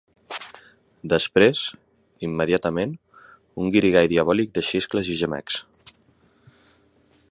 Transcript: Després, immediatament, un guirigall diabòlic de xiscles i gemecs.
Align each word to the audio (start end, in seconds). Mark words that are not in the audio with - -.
Després, 1.11 1.61
immediatament, 2.29 2.97
un 3.65 3.71
guirigall 3.77 4.11
diabòlic 4.15 4.57
de 4.57 4.65
xiscles 4.73 5.15
i 5.17 5.23
gemecs. 5.25 5.63